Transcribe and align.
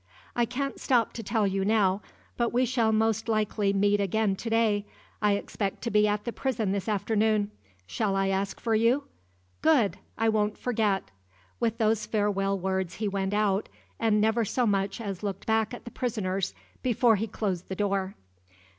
"I 0.35 0.45
can't 0.45 0.79
stop 0.79 1.13
to 1.13 1.21
tell 1.21 1.45
you 1.45 1.63
now; 1.63 2.01
but 2.35 2.51
we 2.51 2.65
shall 2.65 2.91
most 2.91 3.29
likely 3.29 3.71
meet 3.71 4.01
again 4.01 4.35
to 4.37 4.49
day. 4.49 4.87
I 5.21 5.33
expect 5.33 5.83
to 5.83 5.91
be 5.91 6.07
at 6.07 6.23
the 6.25 6.33
prison 6.33 6.71
this 6.71 6.89
afternoon. 6.89 7.51
Shall 7.85 8.15
I 8.15 8.29
ask 8.29 8.59
for 8.59 8.73
you? 8.73 9.03
Good! 9.61 9.97
I 10.17 10.27
won't 10.27 10.57
forget!" 10.57 11.11
With 11.59 11.77
those 11.77 12.07
farewell 12.07 12.57
words 12.57 12.95
he 12.95 13.07
went 13.07 13.35
out, 13.35 13.69
and 13.99 14.19
never 14.19 14.43
so 14.43 14.65
much 14.65 14.99
as 14.99 15.21
looked 15.21 15.45
back 15.45 15.71
at 15.71 15.85
the 15.85 15.91
prisoners 15.91 16.55
before 16.81 17.15
he 17.17 17.27
closed 17.27 17.69
the 17.69 17.75
door. 17.75 18.15